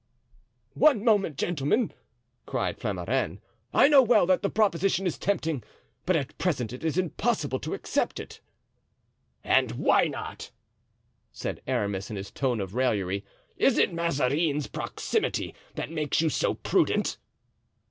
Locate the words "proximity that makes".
14.65-16.19